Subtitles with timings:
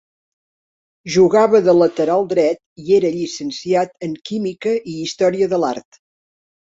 [1.15, 6.01] Jugava de lateral dret i era llicenciat en Química i Història de l'Art.